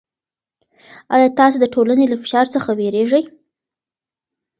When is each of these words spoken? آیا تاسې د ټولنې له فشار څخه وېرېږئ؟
آیا 1.15 1.27
تاسې 1.39 1.57
د 1.59 1.65
ټولنې 1.73 2.05
له 2.09 2.17
فشار 2.23 2.45
څخه 2.55 2.69
وېرېږئ؟ 2.79 3.23